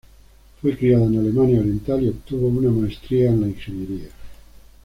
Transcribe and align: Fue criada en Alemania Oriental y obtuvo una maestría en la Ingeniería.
Fue 0.59 0.75
criada 0.75 1.05
en 1.05 1.19
Alemania 1.19 1.59
Oriental 1.59 2.01
y 2.01 2.07
obtuvo 2.09 2.47
una 2.47 2.71
maestría 2.71 3.29
en 3.29 3.41
la 3.41 3.47
Ingeniería. 3.49 4.09